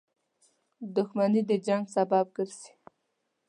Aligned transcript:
•دښمني 0.95 1.41
د 1.49 1.51
جنګ 1.65 1.83
سبب 1.95 2.25
ګرځي. 2.35 2.71